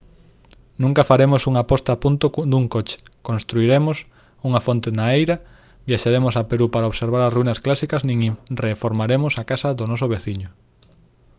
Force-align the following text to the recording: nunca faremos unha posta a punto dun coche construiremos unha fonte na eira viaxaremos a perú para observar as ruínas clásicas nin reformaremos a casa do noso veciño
nunca 0.83 1.07
faremos 1.11 1.41
unha 1.49 1.67
posta 1.71 1.89
a 1.93 1.99
punto 2.03 2.25
dun 2.51 2.65
coche 2.73 2.97
construiremos 3.29 3.97
unha 4.47 4.63
fonte 4.65 4.89
na 4.97 5.05
eira 5.19 5.35
viaxaremos 5.89 6.33
a 6.35 6.47
perú 6.49 6.65
para 6.71 6.89
observar 6.91 7.21
as 7.23 7.33
ruínas 7.35 7.61
clásicas 7.65 8.01
nin 8.07 8.19
reformaremos 8.65 9.33
a 9.35 9.43
casa 9.51 9.69
do 9.77 9.83
noso 9.91 10.05
veciño 10.15 10.49